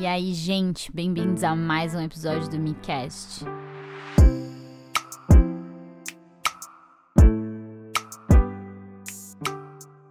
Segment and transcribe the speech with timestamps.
[0.00, 3.44] E aí, gente, bem-vindos a mais um episódio do MiCast.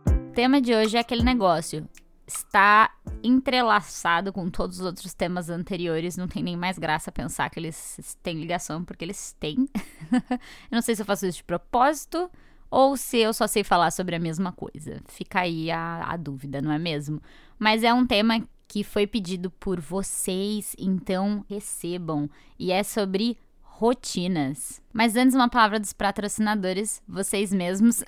[0.10, 1.88] O tema de hoje é aquele negócio.
[2.28, 7.58] Está entrelaçado com todos os outros temas anteriores, não tem nem mais graça pensar que
[7.58, 9.70] eles têm ligação, porque eles têm.
[10.30, 12.30] eu não sei se eu faço isso de propósito
[12.70, 15.02] ou se eu só sei falar sobre a mesma coisa.
[15.08, 17.22] Fica aí a, a dúvida, não é mesmo?
[17.58, 22.30] Mas é um tema que foi pedido por vocês, então recebam.
[22.60, 24.82] E é sobre rotinas.
[24.92, 28.04] Mas antes, uma palavra dos patrocinadores, vocês mesmos.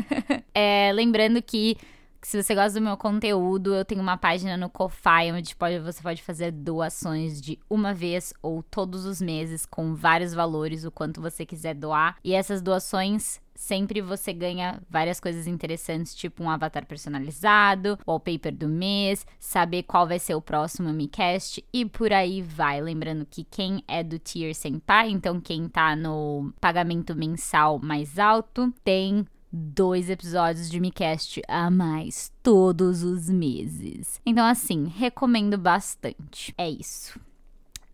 [0.54, 1.76] é, lembrando que
[2.24, 6.02] se você gosta do meu conteúdo, eu tenho uma página no Ko-Fi onde pode, você
[6.02, 11.20] pode fazer doações de uma vez ou todos os meses com vários valores, o quanto
[11.20, 12.16] você quiser doar.
[12.24, 18.68] E essas doações sempre você ganha várias coisas interessantes, tipo um avatar personalizado, wallpaper do
[18.68, 22.80] mês, saber qual vai ser o próximo MiCast e por aí vai.
[22.80, 28.72] Lembrando que quem é do Tier Senpai, então quem tá no pagamento mensal mais alto,
[28.82, 34.20] tem dois episódios de MiCast a mais todos os meses.
[34.26, 36.52] Então, assim, recomendo bastante.
[36.58, 37.20] É isso.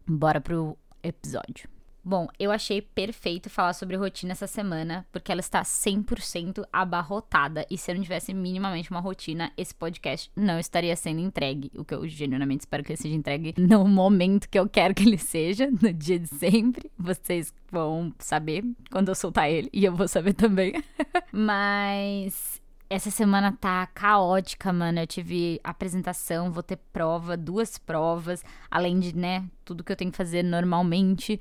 [0.07, 1.69] Bora pro episódio.
[2.03, 7.67] Bom, eu achei perfeito falar sobre rotina essa semana, porque ela está 100% abarrotada.
[7.71, 11.71] E se eu não tivesse minimamente uma rotina, esse podcast não estaria sendo entregue.
[11.77, 15.03] O que eu genuinamente espero que ele seja entregue no momento que eu quero que
[15.03, 16.91] ele seja, no dia de sempre.
[16.99, 20.83] Vocês vão saber quando eu soltar ele, e eu vou saber também.
[21.31, 25.01] Mas essa semana tá caótica, mano.
[25.01, 30.11] Eu tive apresentação, vou ter prova, duas provas, além de, né, tudo que eu tenho
[30.11, 31.41] que fazer normalmente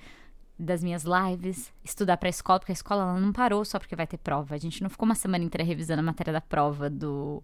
[0.60, 4.06] das minhas lives, estudar pra escola, porque a escola ela não parou só porque vai
[4.06, 4.56] ter prova.
[4.56, 7.42] A gente não ficou uma semana inteira revisando a matéria da prova do,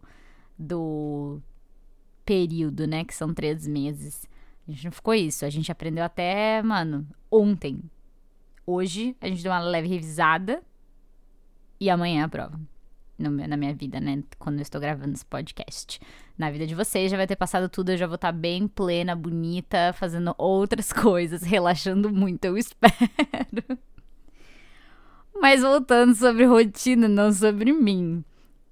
[0.60, 1.42] do
[2.26, 3.06] período, né?
[3.06, 4.28] Que são três meses.
[4.68, 5.46] A gente não ficou isso.
[5.46, 7.80] A gente aprendeu até, mano, ontem.
[8.68, 10.62] Hoje a gente deu uma leve revisada
[11.80, 12.60] e amanhã é a prova
[13.18, 14.24] no, na minha vida, né?
[14.38, 16.02] Quando eu estou gravando esse podcast.
[16.38, 19.16] Na vida de vocês já vai ter passado tudo, eu já vou estar bem plena,
[19.16, 23.80] bonita, fazendo outras coisas, relaxando muito, eu espero.
[25.40, 28.24] Mas voltando sobre rotina, não sobre mim.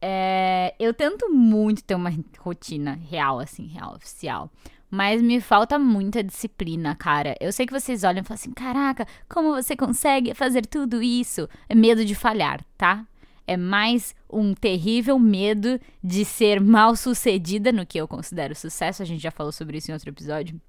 [0.01, 4.51] É, eu tento muito ter uma rotina real, assim, real, oficial.
[4.91, 7.35] Mas me falta muita disciplina, cara.
[7.39, 11.49] Eu sei que vocês olham e falam assim: caraca, como você consegue fazer tudo isso?
[11.67, 13.05] É medo de falhar, tá?
[13.45, 19.05] É mais um terrível medo de ser mal sucedida no que eu considero sucesso, a
[19.05, 20.59] gente já falou sobre isso em outro episódio,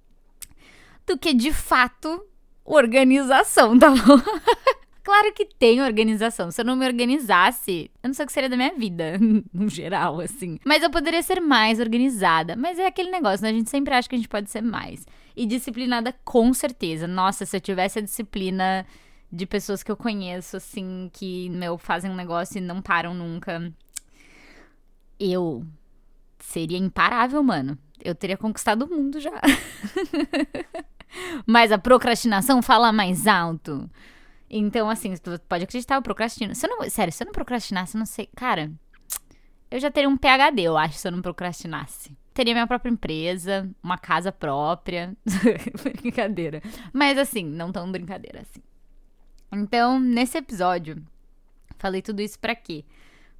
[1.07, 2.25] do que de fato
[2.65, 4.19] organização, tá bom?
[5.05, 6.51] claro que tem organização.
[6.51, 9.19] Se eu não me organizasse, eu não sei o que seria da minha vida,
[9.53, 10.59] no geral, assim.
[10.65, 12.57] Mas eu poderia ser mais organizada.
[12.57, 13.51] Mas é aquele negócio, né?
[13.51, 15.07] A gente sempre acha que a gente pode ser mais.
[15.37, 17.07] E disciplinada, com certeza.
[17.07, 18.87] Nossa, se eu tivesse a disciplina
[19.35, 23.73] de pessoas que eu conheço, assim, que, meu, fazem um negócio e não param nunca.
[25.19, 25.67] Eu
[26.39, 27.77] seria imparável, mano.
[28.03, 29.41] Eu teria conquistado o mundo já.
[31.47, 33.91] Mas a procrastinação fala mais alto.
[34.49, 36.55] Então, assim, tu pode acreditar, eu procrastino.
[36.55, 38.29] Se eu não, sério, se eu não procrastinasse, eu não sei.
[38.37, 38.71] Cara,
[39.71, 42.17] eu já teria um PHD, eu acho, se eu não procrastinasse.
[42.33, 45.17] Teria minha própria empresa, uma casa própria.
[46.01, 46.63] brincadeira.
[46.93, 48.61] Mas, assim, não tão brincadeira assim.
[49.55, 51.03] Então, nesse episódio,
[51.79, 52.85] falei tudo isso para quê?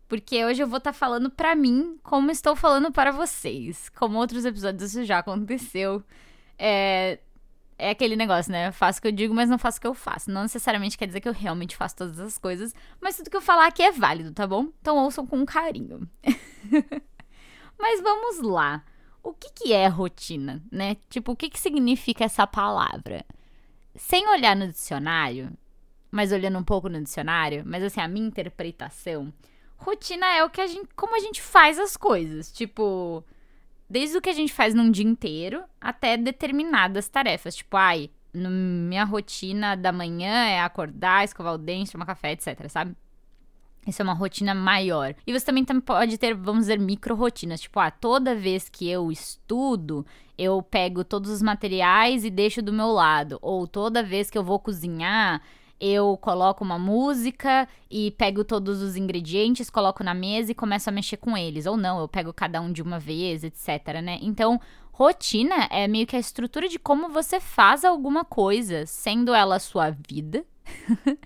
[0.09, 3.89] Porque hoje eu vou estar tá falando para mim como estou falando para vocês.
[3.91, 6.03] Como outros episódios isso já aconteceu.
[6.59, 7.19] É,
[7.79, 8.69] é aquele negócio, né?
[8.69, 10.31] Eu faço o que eu digo, mas não faço o que eu faço.
[10.31, 13.41] Não necessariamente quer dizer que eu realmente faço todas as coisas, mas tudo que eu
[13.41, 14.69] falar aqui é válido, tá bom?
[14.81, 16.09] Então ouçam com carinho.
[17.79, 18.85] mas vamos lá.
[19.23, 20.97] O que, que é rotina, né?
[21.09, 23.25] Tipo, o que, que significa essa palavra?
[23.97, 25.51] Sem olhar no dicionário,
[26.15, 29.35] mas olhando um pouco no dicionário, mas assim, a minha interpretação,
[29.77, 33.25] rotina é o que a gente, como a gente faz as coisas, tipo,
[33.91, 39.03] desde o que a gente faz num dia inteiro até determinadas tarefas, tipo, ai, minha
[39.03, 42.95] rotina da manhã é acordar, escovar o dente, tomar café, etc, sabe?
[43.85, 45.17] Isso é uma rotina maior.
[45.27, 47.61] E você também pode ter, vamos dizer, micro rotinas.
[47.61, 50.07] Tipo, ah, toda vez que eu estudo,
[50.39, 53.39] eu pego todos os materiais e deixo do meu lado.
[53.43, 55.43] Ou toda vez que eu vou cozinhar,
[55.87, 60.93] eu coloco uma música e pego todos os ingredientes, coloco na mesa e começo a
[60.93, 61.67] mexer com eles.
[61.67, 64.19] Ou não, eu pego cada um de uma vez, etc, né?
[64.23, 64.59] Então,
[64.91, 69.91] rotina é meio que a estrutura de como você faz alguma coisa, sendo ela sua
[69.91, 70.43] vida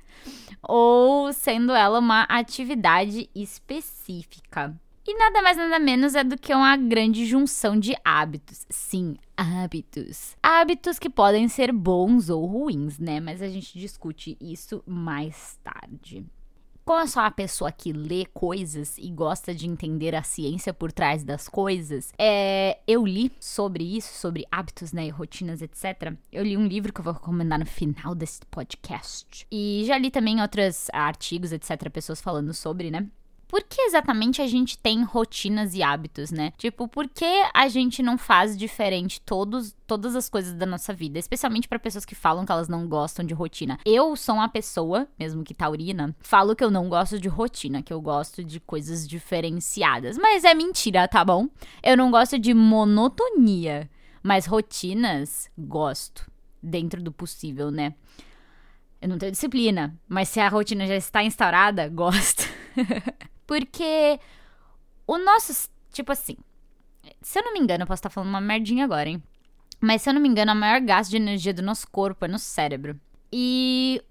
[0.60, 4.74] ou sendo ela uma atividade específica.
[5.10, 8.66] E nada mais nada menos é do que uma grande junção de hábitos.
[8.68, 10.36] Sim, hábitos.
[10.42, 13.18] Hábitos que podem ser bons ou ruins, né?
[13.18, 16.26] Mas a gente discute isso mais tarde.
[16.84, 20.92] Como eu sou uma pessoa que lê coisas e gosta de entender a ciência por
[20.92, 26.12] trás das coisas, é, eu li sobre isso, sobre hábitos, né, rotinas, etc.
[26.30, 29.46] Eu li um livro que eu vou recomendar no final desse podcast.
[29.50, 33.06] E já li também outros artigos, etc., pessoas falando sobre, né?
[33.48, 36.52] Por que exatamente a gente tem rotinas e hábitos, né?
[36.58, 37.24] Tipo, por que
[37.54, 41.18] a gente não faz diferente todos, todas as coisas da nossa vida?
[41.18, 43.78] Especialmente para pessoas que falam que elas não gostam de rotina.
[43.86, 47.92] Eu sou uma pessoa, mesmo que taurina, falo que eu não gosto de rotina, que
[47.92, 50.18] eu gosto de coisas diferenciadas.
[50.18, 51.48] Mas é mentira, tá bom?
[51.82, 53.88] Eu não gosto de monotonia.
[54.22, 56.30] Mas rotinas, gosto.
[56.62, 57.94] Dentro do possível, né?
[59.00, 62.42] Eu não tenho disciplina, mas se a rotina já está instaurada, gosto.
[63.48, 64.20] Porque
[65.06, 65.70] o nosso.
[65.90, 66.36] Tipo assim.
[67.22, 69.22] Se eu não me engano, eu posso estar falando uma merdinha agora, hein?
[69.80, 72.28] Mas se eu não me engano, o maior gasto de energia do nosso corpo é
[72.28, 73.00] no cérebro.
[73.32, 74.02] E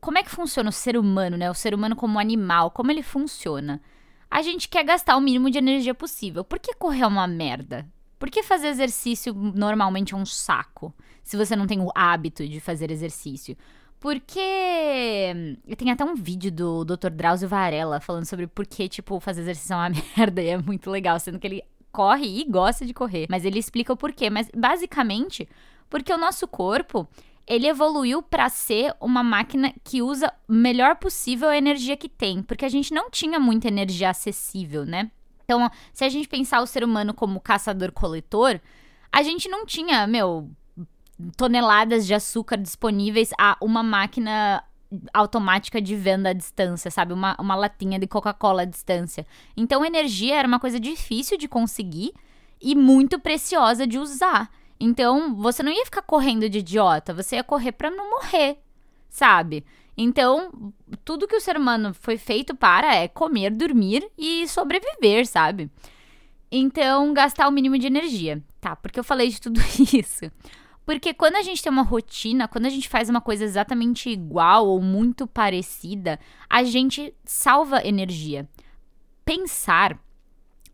[0.00, 1.50] como é que funciona o ser humano, né?
[1.50, 3.82] O ser humano como animal, como ele funciona?
[4.30, 6.42] A gente quer gastar o mínimo de energia possível.
[6.42, 7.86] Por que correr é uma merda?
[8.18, 10.94] Por que fazer exercício normalmente é um saco?
[11.22, 13.54] Se você não tem o hábito de fazer exercício.
[14.02, 15.30] Porque
[15.78, 17.08] tem até um vídeo do Dr.
[17.08, 20.90] Drauzio Varela falando sobre por que, tipo, fazer exercício é uma merda e é muito
[20.90, 21.62] legal, sendo que ele
[21.92, 23.28] corre e gosta de correr.
[23.30, 24.28] Mas ele explica o porquê.
[24.28, 25.48] Mas basicamente,
[25.88, 27.06] porque o nosso corpo
[27.46, 32.42] ele evoluiu para ser uma máquina que usa o melhor possível a energia que tem,
[32.42, 35.12] porque a gente não tinha muita energia acessível, né?
[35.44, 38.60] Então, se a gente pensar o ser humano como caçador-coletor,
[39.12, 40.50] a gente não tinha, meu,
[41.36, 44.62] toneladas de açúcar disponíveis a uma máquina
[45.12, 47.12] automática de venda à distância, sabe?
[47.12, 49.26] Uma, uma latinha de Coca-Cola à distância.
[49.56, 52.12] Então, energia era uma coisa difícil de conseguir
[52.60, 54.50] e muito preciosa de usar.
[54.78, 58.58] Então, você não ia ficar correndo de idiota, você ia correr para não morrer,
[59.08, 59.64] sabe?
[59.96, 60.72] Então,
[61.04, 65.70] tudo que o ser humano foi feito para é comer, dormir e sobreviver, sabe?
[66.50, 68.42] Então, gastar o mínimo de energia.
[68.60, 69.60] Tá, porque eu falei de tudo
[69.92, 70.30] isso.
[70.84, 74.66] Porque quando a gente tem uma rotina, quando a gente faz uma coisa exatamente igual
[74.66, 76.18] ou muito parecida,
[76.50, 78.48] a gente salva energia.
[79.24, 79.96] Pensar,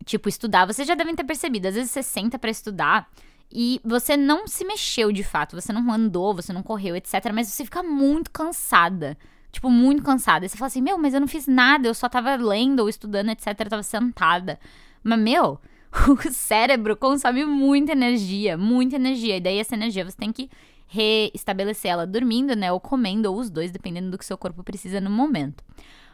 [0.03, 3.07] tipo, estudar, vocês já devem ter percebido, às vezes você senta para estudar
[3.51, 7.47] e você não se mexeu de fato, você não andou, você não correu, etc, mas
[7.47, 9.17] você fica muito cansada.
[9.51, 10.45] Tipo, muito cansada.
[10.45, 12.89] E você fala assim: "Meu, mas eu não fiz nada, eu só tava lendo ou
[12.89, 14.59] estudando, etc, eu tava sentada".
[15.03, 15.59] Mas meu,
[16.07, 19.37] o cérebro consome muita energia, muita energia.
[19.37, 20.49] E daí essa energia você tem que
[20.87, 22.71] reestabelecer ela dormindo, né?
[22.71, 25.63] Ou comendo, ou os dois, dependendo do que seu corpo precisa no momento.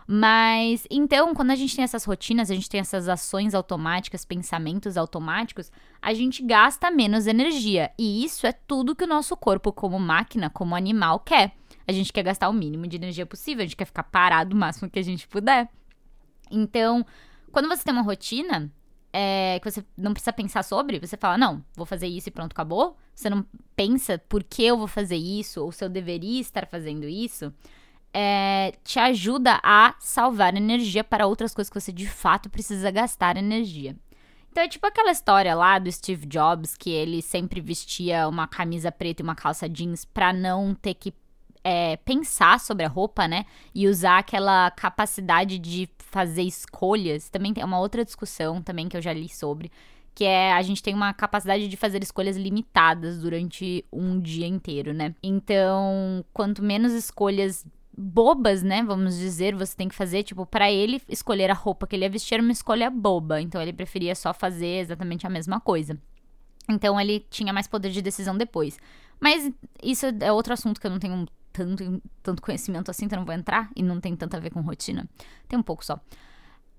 [0.07, 4.97] Mas então, quando a gente tem essas rotinas, a gente tem essas ações automáticas, pensamentos
[4.97, 7.91] automáticos, a gente gasta menos energia.
[7.97, 11.53] E isso é tudo que o nosso corpo, como máquina, como animal, quer.
[11.87, 14.59] A gente quer gastar o mínimo de energia possível, a gente quer ficar parado o
[14.59, 15.69] máximo que a gente puder.
[16.51, 17.03] Então,
[17.51, 18.71] quando você tem uma rotina,
[19.17, 22.51] é, que você não precisa pensar sobre, você fala, não, vou fazer isso e pronto,
[22.51, 22.97] acabou.
[23.15, 27.07] Você não pensa por que eu vou fazer isso, ou se eu deveria estar fazendo
[27.07, 27.53] isso.
[28.13, 33.37] É, te ajuda a salvar energia para outras coisas que você de fato precisa gastar
[33.37, 33.95] energia.
[34.51, 38.91] Então é tipo aquela história lá do Steve Jobs que ele sempre vestia uma camisa
[38.91, 41.13] preta e uma calça jeans para não ter que
[41.65, 43.47] é, pensar sobre a roupa, né?
[43.73, 47.27] E usar aquela capacidade de fazer escolhas.
[47.27, 49.71] Também tem uma outra discussão também que eu já li sobre.
[50.13, 54.93] Que é a gente tem uma capacidade de fazer escolhas limitadas durante um dia inteiro,
[54.93, 55.15] né?
[55.23, 57.65] Então, quanto menos escolhas
[57.97, 58.83] bobas, né?
[58.83, 62.09] Vamos dizer, você tem que fazer, tipo, para ele escolher a roupa que ele ia
[62.11, 63.41] vestir era uma escolha boba.
[63.41, 65.97] Então ele preferia só fazer exatamente a mesma coisa.
[66.69, 68.77] Então ele tinha mais poder de decisão depois.
[69.19, 73.25] Mas isso é outro assunto que eu não tenho tanto, tanto conhecimento assim, então não
[73.25, 75.07] vou entrar e não tem tanto a ver com rotina.
[75.47, 75.99] Tem um pouco só.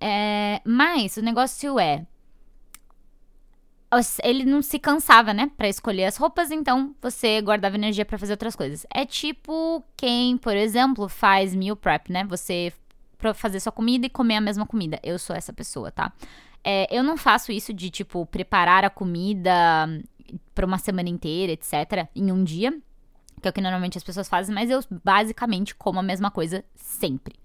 [0.00, 2.06] É, mas o negócio é.
[4.22, 5.50] Ele não se cansava, né?
[5.56, 8.84] Pra escolher as roupas, então você guardava energia para fazer outras coisas.
[8.92, 12.24] É tipo quem, por exemplo, faz meal prep, né?
[12.24, 12.72] Você
[13.34, 15.00] fazer sua comida e comer a mesma comida.
[15.02, 16.12] Eu sou essa pessoa, tá?
[16.62, 19.88] É, eu não faço isso de, tipo, preparar a comida
[20.54, 22.76] para uma semana inteira, etc., em um dia
[23.46, 26.64] que é o que normalmente as pessoas fazem, mas eu basicamente como a mesma coisa
[26.74, 27.36] sempre.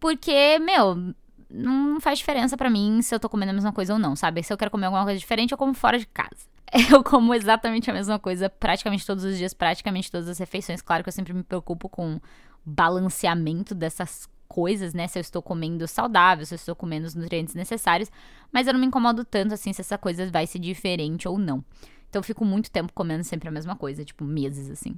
[0.00, 1.14] Porque, meu,
[1.50, 4.42] não faz diferença para mim se eu tô comendo a mesma coisa ou não, sabe?
[4.42, 6.48] Se eu quero comer alguma coisa diferente, eu como fora de casa.
[6.92, 10.82] Eu como exatamente a mesma coisa praticamente todos os dias, praticamente todas as refeições.
[10.82, 12.20] Claro que eu sempre me preocupo com
[12.62, 15.08] balanceamento dessas coisas, né?
[15.08, 18.10] Se eu estou comendo saudável, se eu estou comendo os nutrientes necessários,
[18.52, 21.64] mas eu não me incomodo tanto assim se essa coisa vai ser diferente ou não.
[22.08, 24.94] Então eu fico muito tempo comendo sempre a mesma coisa, tipo meses assim.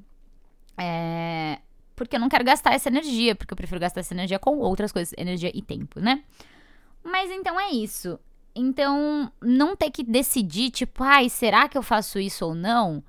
[0.80, 1.58] É...
[1.94, 4.90] Porque eu não quero gastar essa energia, porque eu prefiro gastar essa energia com outras
[4.90, 6.24] coisas, energia e tempo, né?
[7.04, 8.18] Mas então é isso.
[8.54, 13.04] Então, não ter que decidir, tipo, ai, será que eu faço isso ou não,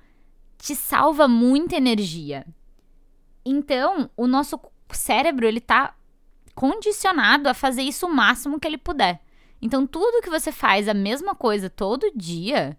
[0.58, 2.46] te salva muita energia.
[3.44, 4.60] Então, o nosso
[4.92, 5.96] cérebro, ele tá
[6.54, 9.20] condicionado a fazer isso o máximo que ele puder.
[9.60, 12.76] Então, tudo que você faz a mesma coisa todo dia,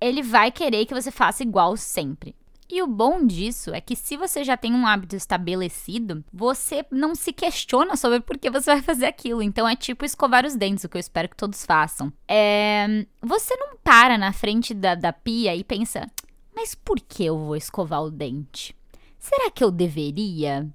[0.00, 2.34] ele vai querer que você faça igual sempre.
[2.68, 7.14] E o bom disso é que se você já tem um hábito estabelecido, você não
[7.14, 9.40] se questiona sobre por que você vai fazer aquilo.
[9.40, 12.12] Então é tipo escovar os dentes, o que eu espero que todos façam.
[12.26, 13.06] É...
[13.22, 16.10] Você não para na frente da, da pia e pensa,
[16.54, 18.74] mas por que eu vou escovar o dente?
[19.18, 20.68] Será que eu deveria?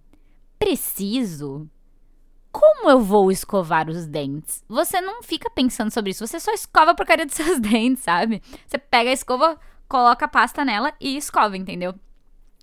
[0.60, 1.68] Preciso?
[2.52, 4.64] Como eu vou escovar os dentes?
[4.68, 8.42] Você não fica pensando sobre isso, você só escova a porcaria dos seus dentes, sabe?
[8.68, 9.58] Você pega a escova,
[9.92, 11.94] coloca a pasta nela e escova, entendeu?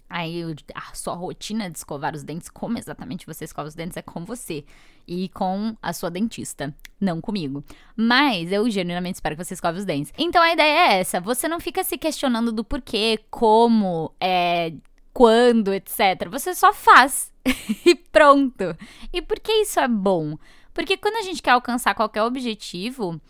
[0.09, 0.43] Aí
[0.75, 4.25] a sua rotina de escovar os dentes, como exatamente você escova os dentes, é com
[4.25, 4.65] você
[5.07, 7.63] e com a sua dentista, não comigo.
[7.95, 10.11] Mas eu genuinamente espero que você escove os dentes.
[10.17, 14.73] Então a ideia é essa: você não fica se questionando do porquê, como, é,
[15.13, 16.31] quando, etc.
[16.31, 17.31] Você só faz
[17.85, 18.75] e pronto.
[19.13, 20.39] E por que isso é bom?
[20.73, 23.21] Porque quando a gente quer alcançar qualquer objetivo,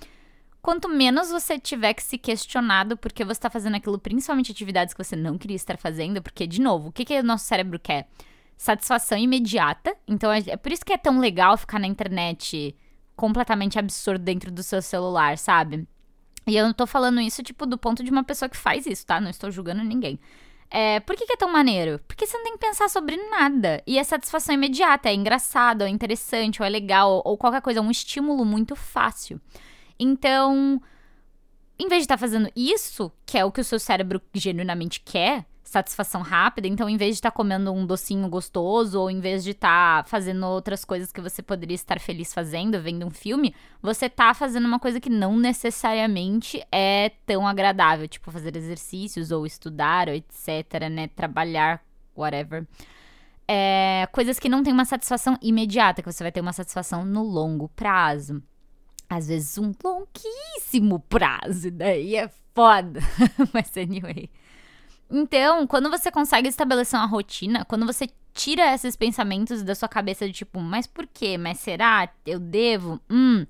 [0.62, 5.02] quanto menos você tiver que se questionado porque você está fazendo aquilo, principalmente atividades que
[5.02, 8.08] você não queria estar fazendo, porque, de novo, o que, que o nosso cérebro quer?
[8.56, 9.96] Satisfação imediata.
[10.06, 12.76] Então é, é por isso que é tão legal ficar na internet
[13.16, 15.86] completamente absurdo dentro do seu celular, sabe?
[16.46, 19.04] E eu não tô falando isso, tipo, do ponto de uma pessoa que faz isso,
[19.04, 19.20] tá?
[19.20, 20.18] Não estou julgando ninguém.
[20.70, 22.00] É, por que, que, é tão maneiro?
[22.06, 23.82] Porque você não tem que pensar sobre nada.
[23.86, 27.82] E é satisfação imediata, é engraçado, é interessante, ou é legal, ou qualquer coisa, é
[27.82, 29.40] um estímulo muito fácil.
[29.98, 30.80] Então,
[31.78, 35.00] em vez de estar tá fazendo isso, que é o que o seu cérebro genuinamente
[35.00, 36.66] quer, satisfação rápida.
[36.66, 40.02] Então, em vez de estar tá comendo um docinho gostoso, ou em vez de estar
[40.02, 44.32] tá fazendo outras coisas que você poderia estar feliz fazendo, vendo um filme, você tá
[44.34, 50.14] fazendo uma coisa que não necessariamente é tão agradável, tipo fazer exercícios, ou estudar, ou
[50.14, 51.08] etc, né?
[51.08, 51.84] Trabalhar,
[52.16, 52.66] whatever.
[53.46, 57.22] É, coisas que não tem uma satisfação imediata, que você vai ter uma satisfação no
[57.22, 58.42] longo prazo.
[59.08, 63.00] Às vezes um longuíssimo prazo, daí é foda.
[63.52, 64.30] Mas anyway.
[65.10, 70.26] Então, quando você consegue estabelecer uma rotina, quando você tira esses pensamentos da sua cabeça
[70.26, 71.36] de tipo, mas por quê?
[71.38, 72.08] Mas será?
[72.26, 73.00] Eu devo?
[73.10, 73.44] Hum.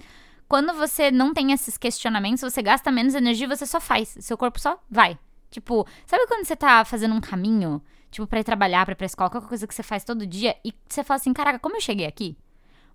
[0.49, 4.17] Quando você não tem esses questionamentos, você gasta menos energia você só faz.
[4.21, 5.19] Seu corpo só vai.
[5.51, 9.07] Tipo, sabe quando você tá fazendo um caminho, tipo, pra ir trabalhar, pra ir pra
[9.07, 11.81] escola, qualquer coisa que você faz todo dia, e você fala assim, caraca, como eu
[11.81, 12.37] cheguei aqui?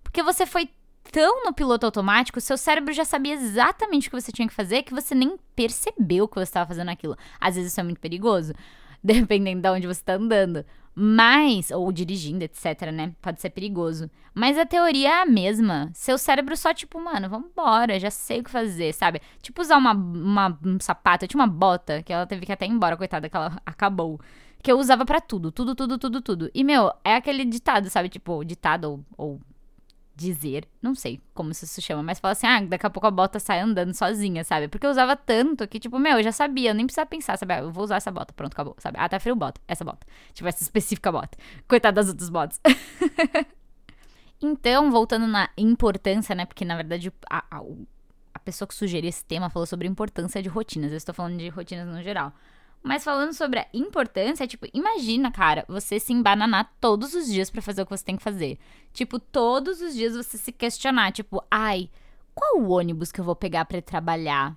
[0.02, 0.68] Porque você foi
[1.10, 4.82] tão no piloto automático, seu cérebro já sabia exatamente o que você tinha que fazer
[4.82, 7.16] que você nem percebeu que você estava fazendo aquilo.
[7.40, 8.52] Às vezes isso é muito perigoso,
[9.02, 10.64] dependendo de onde você está andando.
[10.96, 13.12] Mas, ou dirigindo, etc, né?
[13.20, 14.08] Pode ser perigoso.
[14.32, 15.90] Mas a teoria é a mesma.
[15.92, 19.20] Seu cérebro só, tipo, mano, vambora, já sei o que fazer, sabe?
[19.42, 22.64] Tipo, usar uma, uma, um sapato, eu tinha uma bota, que ela teve que até
[22.64, 24.20] ir embora, coitada, que ela acabou.
[24.62, 26.50] Que eu usava para tudo, tudo, tudo, tudo, tudo.
[26.54, 28.08] E, meu, é aquele ditado, sabe?
[28.08, 29.40] Tipo, ditado ou, ou
[30.14, 33.10] dizer, não sei como isso se chama, mas fala assim, ah, daqui a pouco a
[33.10, 34.68] bota sai andando sozinha, sabe?
[34.68, 37.54] Porque eu usava tanto que, tipo, meu, eu já sabia, eu nem precisava pensar, sabe?
[37.54, 38.96] Ah, eu vou usar essa bota, pronto, acabou, sabe?
[39.00, 40.06] Ah, tá frio, bota, essa bota.
[40.32, 41.36] Tipo, essa específica bota.
[41.66, 42.60] Coitada das outras botas.
[44.40, 46.46] então, voltando na importância, né?
[46.46, 47.62] Porque, na verdade, a, a,
[48.34, 50.92] a pessoa que sugeriu esse tema falou sobre importância de rotinas.
[50.92, 52.32] Eu estou falando de rotinas no geral.
[52.86, 57.62] Mas falando sobre a importância, tipo, imagina, cara, você se embananar todos os dias para
[57.62, 58.58] fazer o que você tem que fazer.
[58.92, 61.88] Tipo, todos os dias você se questionar, tipo, ai,
[62.34, 64.54] qual o ônibus que eu vou pegar para trabalhar?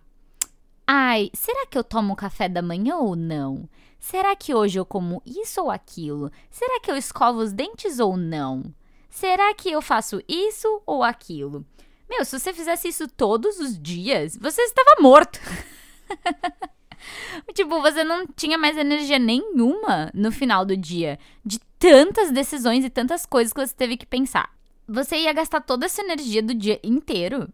[0.86, 3.68] Ai, será que eu tomo café da manhã ou não?
[3.98, 6.30] Será que hoje eu como isso ou aquilo?
[6.52, 8.74] Será que eu escovo os dentes ou não?
[9.10, 11.66] Será que eu faço isso ou aquilo?
[12.10, 15.40] Meu, se você fizesse isso todos os dias, você estava morto.
[17.54, 21.20] tipo, você não tinha mais energia nenhuma no final do dia.
[21.46, 24.50] De tantas decisões e tantas coisas que você teve que pensar.
[24.88, 27.52] Você ia gastar toda essa energia do dia inteiro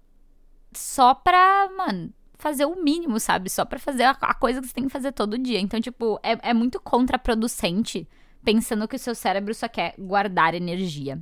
[0.73, 3.49] só pra, mano, fazer o mínimo, sabe?
[3.49, 5.59] Só pra fazer a, coisa que você tem que fazer todo dia.
[5.59, 8.07] Então, tipo, é, é muito contraproducente
[8.43, 11.19] pensando que o seu cérebro só quer guardar energia.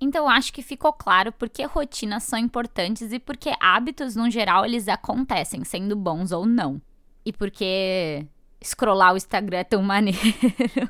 [0.00, 4.88] Então, acho que ficou claro porque rotinas são importantes e porque hábitos, no geral, eles
[4.88, 6.80] acontecem, sendo bons ou não
[7.24, 8.26] e porque
[8.62, 10.18] scrollar o Instagram é tão maneiro.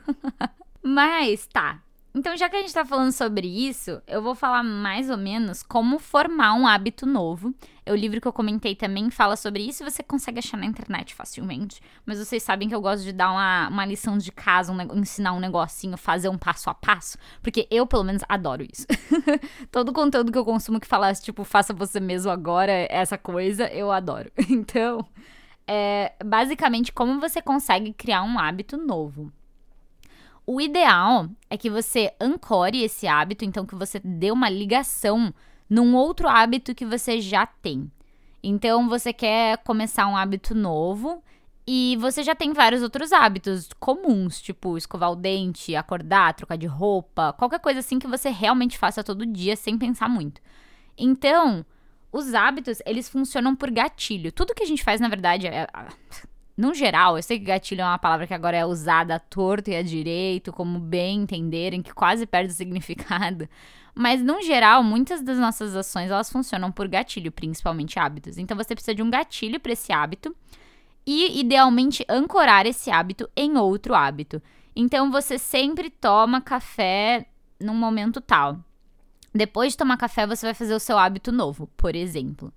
[0.82, 1.80] Mas tá.
[2.16, 5.64] Então, já que a gente tá falando sobre isso, eu vou falar mais ou menos
[5.64, 7.52] como formar um hábito novo.
[7.88, 11.12] O livro que eu comentei também fala sobre isso e você consegue achar na internet
[11.12, 11.80] facilmente.
[12.06, 15.32] Mas vocês sabem que eu gosto de dar uma, uma lição de casa, um, ensinar
[15.32, 17.18] um negocinho, fazer um passo a passo.
[17.42, 18.86] Porque eu, pelo menos, adoro isso.
[19.72, 23.90] Todo conteúdo que eu consumo que fala, tipo, faça você mesmo agora, essa coisa, eu
[23.90, 24.30] adoro.
[24.48, 25.04] Então,
[25.66, 29.32] é basicamente como você consegue criar um hábito novo.
[30.46, 35.32] O ideal é que você ancore esse hábito, então que você dê uma ligação
[35.68, 37.90] num outro hábito que você já tem.
[38.42, 41.22] Então você quer começar um hábito novo
[41.66, 46.66] e você já tem vários outros hábitos comuns, tipo escovar o dente, acordar, trocar de
[46.66, 50.42] roupa, qualquer coisa assim que você realmente faça todo dia sem pensar muito.
[50.96, 51.64] Então,
[52.14, 54.30] os hábitos, eles funcionam por gatilho.
[54.30, 55.66] Tudo que a gente faz, na verdade, é,
[56.56, 59.68] no geral, eu sei que gatilho é uma palavra que agora é usada à torto
[59.68, 63.48] e à direito, como bem entenderem, que quase perde o significado.
[63.92, 68.38] Mas, no geral, muitas das nossas ações, elas funcionam por gatilho, principalmente hábitos.
[68.38, 70.36] Então, você precisa de um gatilho para esse hábito
[71.04, 74.40] e, idealmente, ancorar esse hábito em outro hábito.
[74.76, 77.26] Então, você sempre toma café
[77.60, 78.60] num momento tal.
[79.34, 82.52] Depois de tomar café, você vai fazer o seu hábito novo, por exemplo.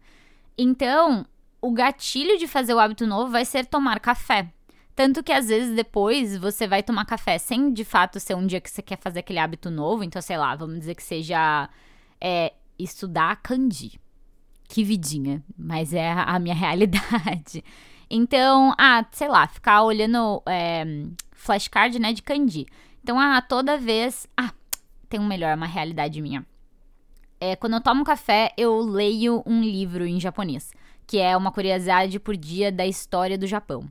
[0.55, 1.25] Então,
[1.59, 4.51] o gatilho de fazer o hábito novo vai ser tomar café.
[4.95, 8.61] Tanto que às vezes depois você vai tomar café sem de fato ser um dia
[8.61, 10.03] que você quer fazer aquele hábito novo.
[10.03, 11.69] Então, sei lá, vamos dizer que seja
[12.21, 13.99] é, estudar kanji.
[14.67, 17.63] Que vidinha, mas é a minha realidade.
[18.09, 20.83] Então, ah, sei lá, ficar olhando é,
[21.31, 22.65] flashcard, né, de kanji.
[23.03, 24.27] Então, ah, toda vez.
[24.35, 24.51] Ah,
[25.09, 26.45] tem um melhor, uma realidade minha.
[27.39, 30.71] É, quando eu tomo café, eu leio um livro em japonês
[31.07, 33.89] que é uma curiosidade por dia da história do Japão.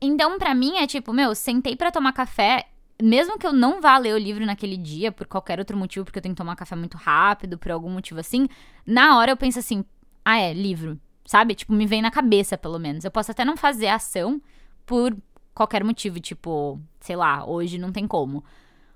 [0.00, 2.68] Então, para mim, é tipo, meu, sentei para tomar café,
[3.02, 6.20] mesmo que eu não vá ler o livro naquele dia, por qualquer outro motivo, porque
[6.20, 8.48] eu tenho que tomar café muito rápido, por algum motivo assim,
[8.86, 9.84] na hora eu penso assim,
[10.24, 11.56] ah, é, livro, sabe?
[11.56, 13.04] Tipo, me vem na cabeça, pelo menos.
[13.04, 14.40] Eu posso até não fazer ação
[14.86, 15.16] por
[15.52, 18.44] qualquer motivo, tipo, sei lá, hoje não tem como.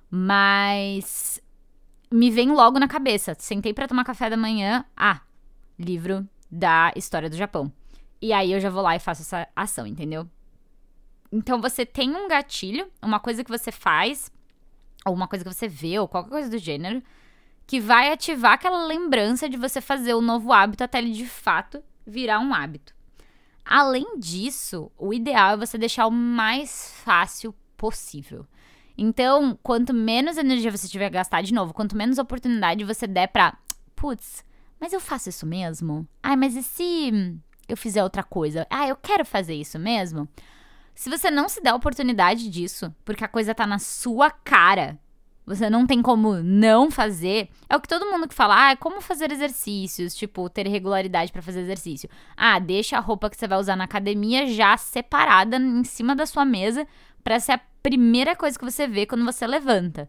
[0.09, 1.42] Mas
[2.13, 3.35] me vem logo na cabeça.
[3.39, 5.21] Sentei para tomar café da manhã, ah,
[5.79, 7.73] livro da história do Japão.
[8.21, 10.29] E aí eu já vou lá e faço essa ação, entendeu?
[11.33, 14.31] Então você tem um gatilho, uma coisa que você faz,
[15.05, 17.03] ou uma coisa que você vê, ou qualquer coisa do gênero,
[17.67, 21.83] que vai ativar aquela lembrança de você fazer o novo hábito até ele de fato
[22.07, 22.95] virar um hábito.
[23.65, 28.47] Além disso, o ideal é você deixar o mais fácil possível.
[28.97, 33.29] Então, quanto menos energia você tiver a gastar de novo, quanto menos oportunidade você der
[33.29, 33.57] pra,
[33.97, 34.45] putz,
[34.81, 36.07] mas eu faço isso mesmo?
[36.23, 38.67] Ai, mas e se eu fizer outra coisa?
[38.69, 40.29] Ah, eu quero fazer isso mesmo?
[40.95, 44.99] Se você não se der a oportunidade disso, porque a coisa tá na sua cara,
[45.45, 47.49] você não tem como não fazer.
[47.69, 51.43] É o que todo mundo que fala, ah, como fazer exercícios, tipo, ter regularidade para
[51.43, 52.09] fazer exercício.
[52.37, 56.27] Ah, deixa a roupa que você vai usar na academia já separada em cima da
[56.27, 56.87] sua mesa
[57.25, 60.09] para ser a primeira coisa que você vê quando você levanta.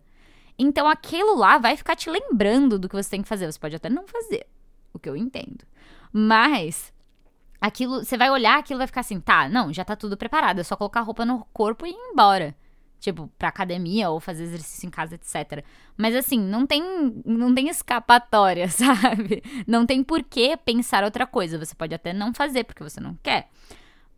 [0.58, 3.52] Então aquilo lá vai ficar te lembrando do que você tem que fazer.
[3.52, 4.46] Você pode até não fazer,
[4.94, 5.66] o que eu entendo.
[6.12, 6.94] Mas
[7.60, 10.64] aquilo, você vai olhar aquilo vai ficar assim, tá, não, já tá tudo preparado, é
[10.64, 12.56] só colocar a roupa no corpo e ir embora.
[13.04, 15.62] Tipo, pra academia ou fazer exercício em casa, etc.
[15.98, 16.82] Mas assim, não tem,
[17.26, 19.44] não tem escapatória, sabe?
[19.68, 21.60] Não tem por que pensar outra coisa.
[21.60, 23.50] Você pode até não fazer porque você não quer.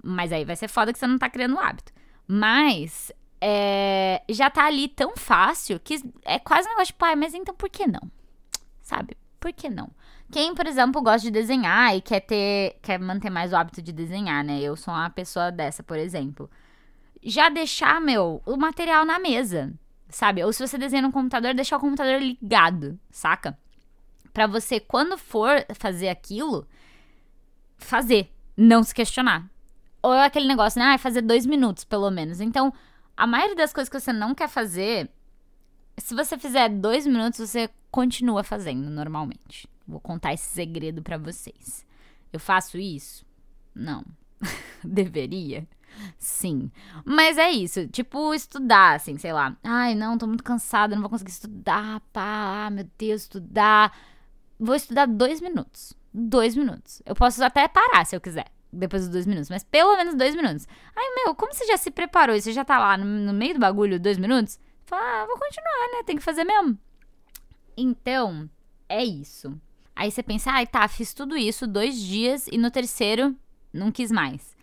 [0.03, 1.91] Mas aí vai ser foda que você não tá criando o hábito.
[2.27, 7.33] Mas é, já tá ali tão fácil que é quase um negócio tipo, pai, mas
[7.33, 8.11] então por que não?
[8.83, 9.17] Sabe?
[9.39, 9.89] Por que não?
[10.31, 13.91] Quem, por exemplo, gosta de desenhar e quer ter, quer manter mais o hábito de
[13.91, 14.61] desenhar, né?
[14.61, 16.47] Eu sou uma pessoa dessa, por exemplo.
[17.27, 19.73] Já deixar, meu, o material na mesa,
[20.09, 20.43] sabe?
[20.43, 23.57] Ou se você desenha no computador, deixar o computador ligado, saca?
[24.31, 26.67] Para você, quando for fazer aquilo,
[27.79, 29.49] fazer, não se questionar.
[30.03, 30.93] Ou é aquele negócio, né?
[30.93, 32.39] Ah, fazer dois minutos, pelo menos.
[32.39, 32.71] Então,
[33.17, 35.09] a maioria das coisas que você não quer fazer,
[35.97, 39.67] se você fizer dois minutos, você continua fazendo normalmente.
[39.87, 41.83] Vou contar esse segredo para vocês.
[42.31, 43.25] Eu faço isso?
[43.73, 44.05] Não.
[44.83, 45.67] Deveria?
[46.17, 46.71] Sim.
[47.03, 47.87] Mas é isso.
[47.87, 49.55] Tipo, estudar, assim, sei lá.
[49.63, 53.95] Ai, não, tô muito cansada, não vou conseguir estudar, pá, ah, meu Deus, estudar.
[54.59, 55.93] Vou estudar dois minutos.
[56.13, 57.01] Dois minutos.
[57.05, 60.35] Eu posso até parar se eu quiser, depois dos dois minutos, mas pelo menos dois
[60.35, 60.67] minutos.
[60.95, 63.55] Ai, meu, como você já se preparou e você já tá lá no, no meio
[63.55, 64.59] do bagulho, dois minutos?
[64.85, 66.03] Fala, ah, vou continuar, né?
[66.05, 66.77] Tem que fazer mesmo.
[67.75, 68.49] Então,
[68.87, 69.59] é isso.
[69.95, 73.35] Aí você pensa, ai, tá, fiz tudo isso dois dias e no terceiro
[73.73, 74.54] não quis mais.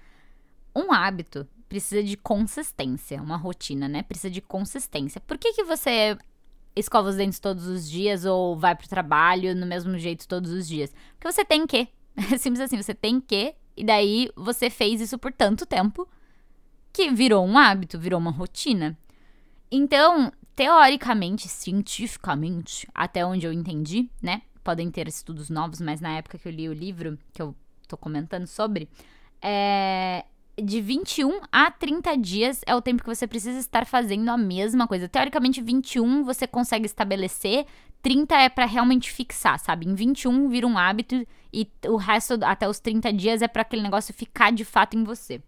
[0.75, 4.03] Um hábito precisa de consistência, uma rotina, né?
[4.03, 5.21] Precisa de consistência.
[5.21, 6.17] Por que, que você
[6.75, 10.67] escova os dentes todos os dias ou vai pro trabalho no mesmo jeito todos os
[10.67, 10.93] dias.
[11.15, 11.89] Porque você tem que.
[12.17, 13.55] É simples assim, você tem que.
[13.77, 16.07] E daí você fez isso por tanto tempo
[16.93, 18.99] que virou um hábito, virou uma rotina.
[19.71, 24.43] Então, teoricamente, cientificamente, até onde eu entendi, né?
[24.63, 27.57] Podem ter estudos novos, mas na época que eu li o livro, que eu
[27.89, 28.89] tô comentando sobre,
[29.41, 30.27] é,
[30.63, 34.87] de 21 a 30 dias é o tempo que você precisa estar fazendo a mesma
[34.87, 35.09] coisa.
[35.09, 37.67] Teoricamente, 21 você consegue estabelecer,
[38.01, 39.87] 30 é para realmente fixar, sabe?
[39.87, 43.83] Em 21 vira um hábito e o resto, até os 30 dias, é para aquele
[43.83, 45.43] negócio ficar de fato em você.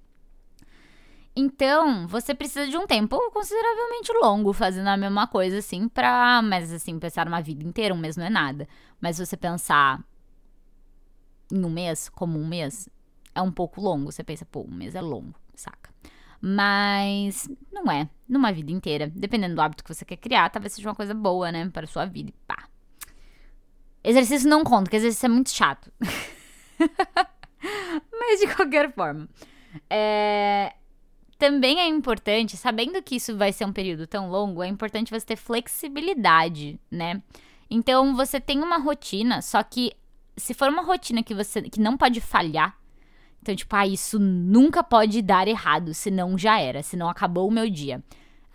[1.37, 6.41] Então, você precisa de um tempo consideravelmente longo fazendo a mesma coisa, assim, pra.
[6.43, 8.69] Mas, assim, pensar uma vida inteira, um mês não é nada.
[9.01, 10.01] Mas você pensar
[11.53, 12.89] em um mês, como um mês,
[13.35, 14.11] é um pouco longo.
[14.11, 15.93] Você pensa, pô, um mês é longo, saca?
[16.41, 19.11] Mas não é, numa vida inteira.
[19.15, 21.89] Dependendo do hábito que você quer criar, talvez seja uma coisa boa, né, para a
[21.89, 22.31] sua vida.
[22.31, 22.69] E pá.
[24.03, 25.91] Exercício não conta, porque exercício é muito chato.
[28.13, 29.29] Mas de qualquer forma.
[29.89, 30.75] É...
[31.39, 35.27] Também é importante, sabendo que isso vai ser um período tão longo, é importante você
[35.27, 37.23] ter flexibilidade, né?
[37.69, 39.93] Então você tem uma rotina, só que
[40.37, 42.79] se for uma rotina que você que não pode falhar,
[43.45, 47.69] então, tipo, ah, isso nunca pode dar errado, senão já era, senão acabou o meu
[47.69, 48.03] dia.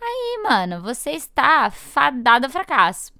[0.00, 3.12] Aí, mano, você está fadado a fracasso.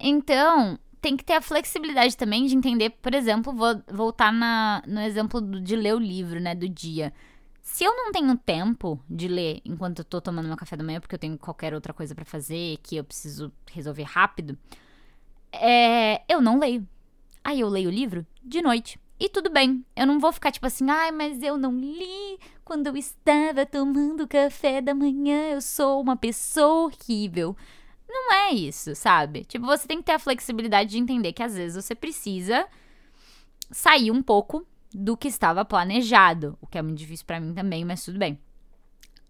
[0.00, 5.00] Então, tem que ter a flexibilidade também de entender, por exemplo, vou voltar na, no
[5.00, 7.12] exemplo de ler o livro, né, do dia.
[7.60, 11.00] Se eu não tenho tempo de ler enquanto eu tô tomando meu café da manhã,
[11.00, 14.58] porque eu tenho qualquer outra coisa para fazer que eu preciso resolver rápido,
[15.52, 16.84] é, eu não leio.
[17.44, 18.98] Aí eu leio o livro de noite.
[19.22, 22.88] E tudo bem, eu não vou ficar tipo assim, ai, mas eu não li quando
[22.88, 27.56] eu estava tomando café da manhã, eu sou uma pessoa horrível.
[28.08, 29.44] Não é isso, sabe?
[29.44, 32.66] Tipo, você tem que ter a flexibilidade de entender que às vezes você precisa
[33.70, 37.84] sair um pouco do que estava planejado, o que é muito difícil para mim também,
[37.84, 38.40] mas tudo bem.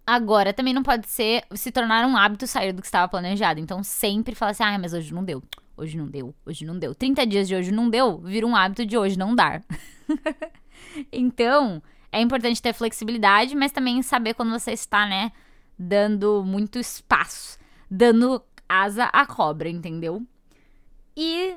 [0.06, 3.60] Agora, também não pode ser se tornar um hábito sair do que estava planejado.
[3.60, 5.42] Então, sempre fala assim: ah, mas hoje não deu.
[5.76, 6.94] Hoje não deu, hoje não deu.
[6.94, 9.64] 30 dias de hoje não deu, vira um hábito de hoje não dar.
[11.10, 15.32] então, é importante ter flexibilidade, mas também saber quando você está, né,
[15.78, 17.58] dando muito espaço,
[17.90, 20.22] dando asa à cobra, entendeu?
[21.16, 21.54] E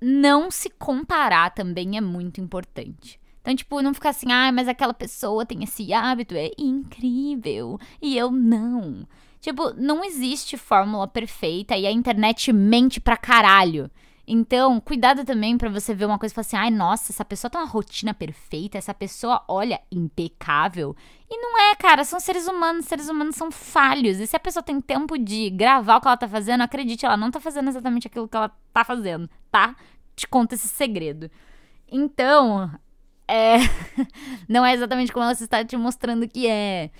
[0.00, 3.20] não se comparar também é muito importante.
[3.40, 8.16] Então, tipo, não ficar assim, ah, mas aquela pessoa tem esse hábito, é incrível, e
[8.16, 9.06] eu não.
[9.40, 13.90] Tipo, não existe fórmula perfeita e a internet mente pra caralho.
[14.30, 17.50] Então, cuidado também para você ver uma coisa e falar assim: ai, nossa, essa pessoa
[17.50, 20.94] tem uma rotina perfeita, essa pessoa, olha, impecável.
[21.30, 24.18] E não é, cara, são seres humanos, seres humanos são falhos.
[24.18, 27.16] E se a pessoa tem tempo de gravar o que ela tá fazendo, acredite, ela
[27.16, 29.74] não tá fazendo exatamente aquilo que ela tá fazendo, tá?
[30.14, 31.30] Te conta esse segredo.
[31.90, 32.70] Então,
[33.26, 33.56] é.
[34.46, 36.90] não é exatamente como ela está te mostrando que é.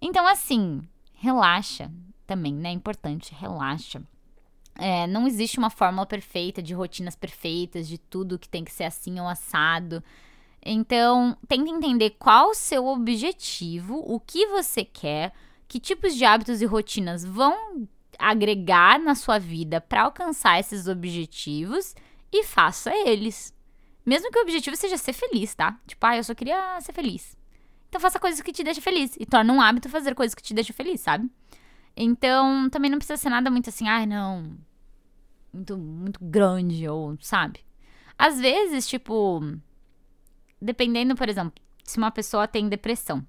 [0.00, 0.80] Então, assim,
[1.22, 1.88] relaxa
[2.26, 2.70] também, né?
[2.70, 4.02] É importante, relaxa.
[4.76, 8.84] É, não existe uma fórmula perfeita, de rotinas perfeitas, de tudo que tem que ser
[8.84, 10.02] assim ou assado.
[10.64, 15.32] Então, tenta entender qual o seu objetivo, o que você quer,
[15.68, 17.86] que tipos de hábitos e rotinas vão
[18.18, 21.94] agregar na sua vida para alcançar esses objetivos
[22.32, 23.54] e faça eles.
[24.04, 25.78] Mesmo que o objetivo seja ser feliz, tá?
[25.86, 27.36] Tipo, ah, eu só queria ser feliz.
[27.92, 29.14] Então faça coisas que te deixam feliz.
[29.20, 31.30] E torna um hábito fazer coisas que te deixam feliz, sabe?
[31.94, 34.56] Então, também não precisa ser nada muito assim, ai, ah, não.
[35.52, 37.60] Muito, muito grande, ou, sabe?
[38.16, 39.42] Às vezes, tipo.
[40.58, 41.52] Dependendo, por exemplo,
[41.84, 43.22] se uma pessoa tem depressão.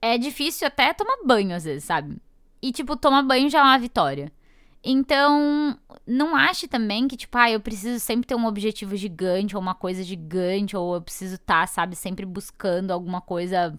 [0.00, 2.16] É difícil até tomar banho, às vezes, sabe?
[2.62, 4.32] E, tipo, tomar banho já é uma vitória.
[4.82, 9.62] Então, não ache também que, tipo, ah, eu preciso sempre ter um objetivo gigante, ou
[9.62, 13.78] uma coisa gigante, ou eu preciso estar, tá, sabe, sempre buscando alguma coisa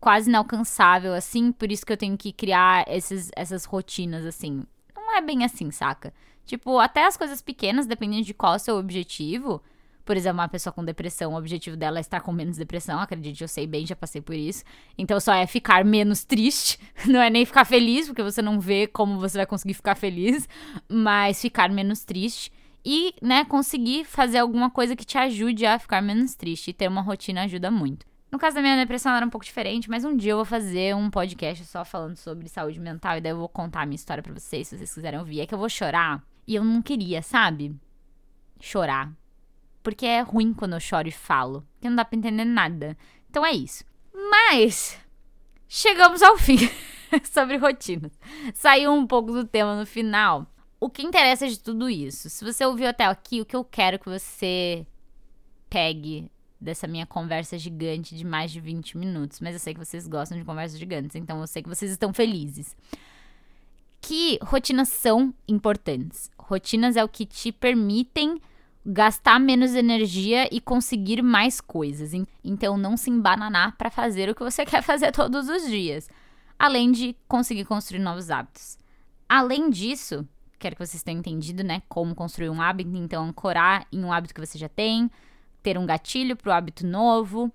[0.00, 4.62] quase inalcançável, assim, por isso que eu tenho que criar esses, essas rotinas, assim.
[4.94, 6.12] Não é bem assim, saca?
[6.44, 9.62] Tipo, até as coisas pequenas, dependendo de qual é o seu objetivo,
[10.04, 13.42] por exemplo, uma pessoa com depressão, o objetivo dela é estar com menos depressão, acredite,
[13.42, 14.62] eu sei bem, já passei por isso.
[14.98, 18.86] Então só é ficar menos triste, não é nem ficar feliz, porque você não vê
[18.86, 20.48] como você vai conseguir ficar feliz,
[20.88, 22.52] mas ficar menos triste
[22.84, 26.68] e, né, conseguir fazer alguma coisa que te ajude a ficar menos triste.
[26.68, 28.06] E ter uma rotina ajuda muito.
[28.30, 30.94] No caso da minha depressão era um pouco diferente, mas um dia eu vou fazer
[30.94, 34.22] um podcast só falando sobre saúde mental e daí eu vou contar a minha história
[34.22, 35.40] para vocês, se vocês quiserem ouvir.
[35.40, 37.74] É que eu vou chorar e eu não queria, sabe?
[38.60, 39.12] Chorar
[39.84, 41.64] porque é ruim quando eu choro e falo.
[41.74, 42.96] Porque não dá pra entender nada.
[43.30, 43.84] Então é isso.
[44.12, 44.98] Mas.
[45.68, 46.58] Chegamos ao fim.
[47.30, 48.10] sobre rotinas.
[48.54, 50.46] Saiu um pouco do tema no final.
[50.80, 52.28] O que interessa de tudo isso?
[52.30, 54.86] Se você ouviu até aqui, o que eu quero que você
[55.68, 59.38] pegue dessa minha conversa gigante de mais de 20 minutos.
[59.40, 62.12] Mas eu sei que vocês gostam de conversas gigantes, então eu sei que vocês estão
[62.12, 62.74] felizes.
[64.00, 66.30] Que rotinas são importantes.
[66.38, 68.40] Rotinas é o que te permitem
[68.84, 72.12] gastar menos energia e conseguir mais coisas.
[72.42, 76.08] Então não se embananar para fazer o que você quer fazer todos os dias,
[76.58, 78.78] além de conseguir construir novos hábitos.
[79.28, 80.26] Além disso,
[80.58, 84.34] quero que vocês tenham entendido, né, como construir um hábito, então ancorar em um hábito
[84.34, 85.10] que você já tem,
[85.62, 87.50] ter um gatilho para o hábito novo,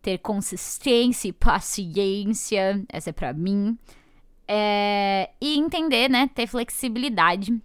[0.00, 3.78] ter consistência e paciência, essa é para mim.
[4.48, 7.60] É, e entender, né, ter flexibilidade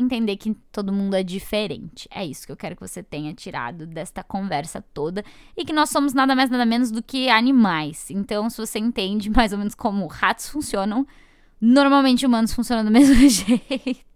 [0.00, 2.08] entender que todo mundo é diferente.
[2.10, 5.24] É isso que eu quero que você tenha tirado desta conversa toda
[5.56, 8.10] e que nós somos nada mais nada menos do que animais.
[8.10, 11.06] Então, se você entende mais ou menos como ratos funcionam,
[11.60, 14.10] normalmente humanos funcionam do mesmo jeito.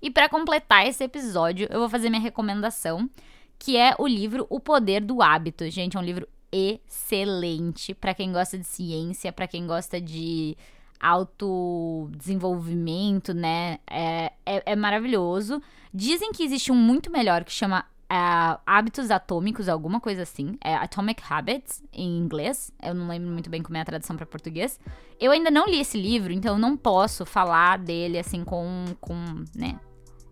[0.00, 3.10] E para completar esse episódio, eu vou fazer minha recomendação,
[3.58, 5.68] que é o livro O Poder do Hábito.
[5.70, 10.56] Gente, é um livro excelente para quem gosta de ciência, para quem gosta de
[11.00, 13.78] autodesenvolvimento, né?
[13.86, 15.62] É, é, é, maravilhoso.
[15.92, 20.56] Dizem que existe um muito melhor que chama uh, Hábitos Atômicos, alguma coisa assim.
[20.62, 22.72] É Atomic Habits, em inglês.
[22.82, 24.80] Eu não lembro muito bem como é a tradução para português.
[25.20, 29.14] Eu ainda não li esse livro, então eu não posso falar dele assim com, com
[29.54, 29.78] né,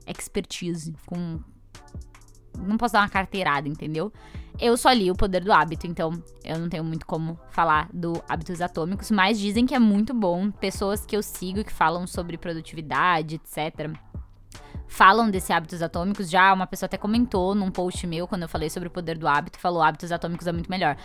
[0.07, 1.40] expertise, com...
[2.57, 4.12] Não posso dar uma carteirada, entendeu?
[4.59, 6.11] Eu só li O Poder do Hábito, então
[6.42, 10.51] eu não tenho muito como falar do Hábitos Atômicos, mas dizem que é muito bom.
[10.51, 13.90] Pessoas que eu sigo que falam sobre produtividade, etc.,
[14.88, 16.31] falam desse Hábitos Atômicos.
[16.31, 19.29] Já uma pessoa até comentou num post meu, quando eu falei sobre o Poder do
[19.29, 20.97] Hábito, falou Hábitos Atômicos é muito melhor.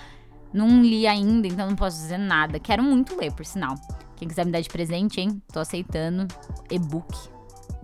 [0.53, 2.59] Não li ainda, então não posso dizer nada.
[2.59, 3.75] Quero muito ler, por sinal.
[4.15, 5.41] Quem quiser me dar de presente, hein?
[5.51, 6.27] Tô aceitando.
[6.69, 7.13] E-book.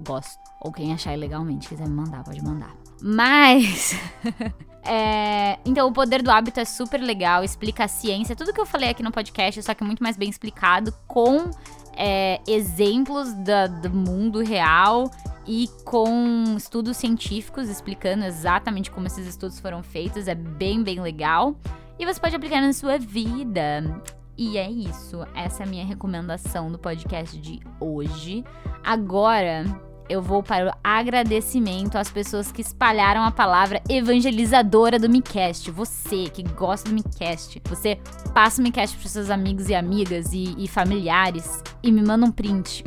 [0.06, 0.40] Gosto.
[0.62, 2.87] Ou quem achar ilegalmente, quiser me mandar, pode mandar.
[3.02, 3.96] Mas.
[4.90, 8.66] É, então, o poder do hábito é super legal, explica a ciência, tudo que eu
[8.66, 11.52] falei aqui no podcast, só que muito mais bem explicado, com
[11.98, 15.12] é, exemplos da, do mundo real
[15.46, 20.28] e com estudos científicos explicando exatamente como esses estudos foram feitos.
[20.28, 21.58] É bem, bem legal.
[22.00, 23.84] E você pode aplicar na sua vida.
[24.38, 25.26] E é isso.
[25.34, 28.44] Essa é a minha recomendação do podcast de hoje.
[28.84, 29.66] Agora
[30.10, 35.70] eu vou para o agradecimento às pessoas que espalharam a palavra evangelizadora do Micast.
[35.72, 37.98] Você que gosta do Micast, você
[38.34, 42.32] passa o Micast para seus amigos e amigas e, e familiares e me manda um
[42.32, 42.84] print,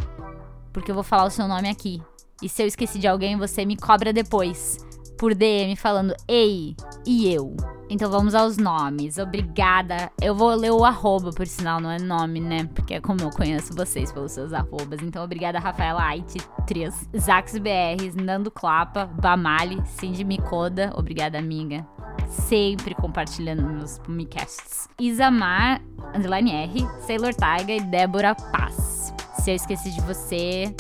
[0.72, 2.02] porque eu vou falar o seu nome aqui.
[2.42, 4.78] E se eu esqueci de alguém, você me cobra depois
[5.20, 6.74] por DM falando ei
[7.06, 7.54] e eu.
[7.90, 9.18] Então vamos aos nomes.
[9.18, 10.11] Obrigada.
[10.18, 12.64] Eu vou ler o arroba, por sinal, não é nome, né?
[12.74, 15.02] Porque é como eu conheço vocês pelos seus arrobas.
[15.02, 20.90] Então, obrigada, Rafaela Ait, 3, Zax BR, Nando Clapa, Bamali, Cindy Micoda.
[20.96, 21.87] Obrigada, amiga.
[22.26, 24.88] Sempre compartilhando meus podcasts.
[24.98, 25.83] Isamar,
[26.14, 29.12] underline R, Sailor Taiga e Débora Paz.
[29.40, 30.74] Se eu esqueci de você,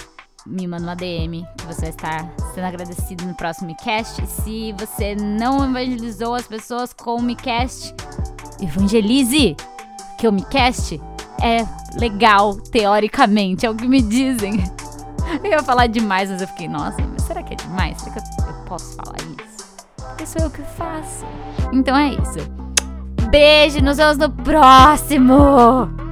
[0.46, 4.22] me manda uma DM que você vai estar sendo agradecido no próximo cast.
[4.22, 7.94] E se você não evangelizou as pessoas com o MiCast,
[8.60, 9.56] evangelize!
[10.18, 11.00] Que o MiCast
[11.42, 11.66] é
[11.98, 14.62] legal, teoricamente, é o que me dizem.
[15.42, 18.00] Eu ia falar demais, mas eu fiquei, nossa, mas será que é demais?
[18.00, 19.64] Será que eu, eu posso falar isso?
[19.96, 21.24] Porque sou eu que faço.
[21.72, 22.50] Então é isso.
[23.30, 26.09] Beijo, nos vemos no próximo!